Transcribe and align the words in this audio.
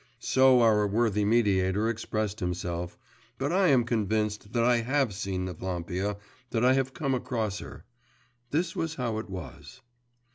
So 0.17 0.61
our 0.61 0.87
worthy 0.87 1.23
mediator 1.25 1.87
expressed 1.87 2.39
himself… 2.39 2.97
but 3.37 3.51
I 3.51 3.67
am 3.67 3.83
convinced 3.83 4.51
that 4.53 4.63
I 4.63 4.77
have 4.77 5.13
seen 5.13 5.47
Evlampia, 5.47 6.17
that 6.49 6.65
I 6.65 6.73
have 6.73 6.95
come 6.95 7.13
across 7.13 7.59
her. 7.59 7.85
This 8.49 8.75
was 8.75 8.95
how 8.95 9.19
it 9.19 9.29
was. 9.29 9.81